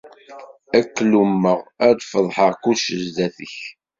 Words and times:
Ad 0.77 0.85
k-lummeɣ, 0.95 1.59
ad 1.87 1.95
d-feḍḥeɣ 1.97 2.51
kullec 2.63 2.85
sdat-k. 3.03 3.55